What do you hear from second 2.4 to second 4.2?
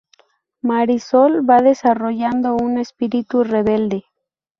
un espíritu rebelde.